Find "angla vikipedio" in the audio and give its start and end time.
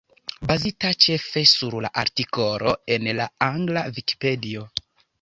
3.53-4.71